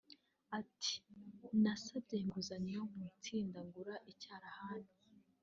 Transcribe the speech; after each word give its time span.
Ati 0.59 0.95
“Nasabye 1.63 2.15
inguzanyo 2.23 2.79
mu 2.93 3.03
itsinda 3.11 3.59
ngura 3.67 3.95
icyarahani 4.11 4.93